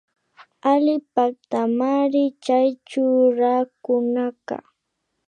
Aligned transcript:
Alli 0.71 0.95
paktamanri 1.15 2.23
chay 2.45 2.69
churakunaka 2.89 4.57